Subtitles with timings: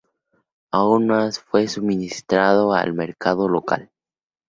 [0.71, 3.91] Aún más fue suministrado al mercado local.